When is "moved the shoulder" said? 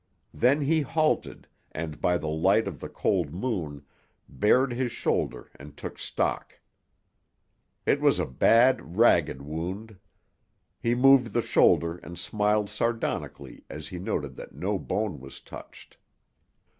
10.95-11.97